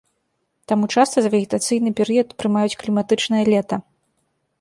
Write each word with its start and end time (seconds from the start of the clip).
Таму 0.69 0.85
часта 0.95 1.21
за 1.25 1.29
вегетацыйны 1.35 1.89
перыяд 1.99 2.33
прымаюць 2.39 2.77
кліматычнае 2.85 3.43
лета. 3.53 3.75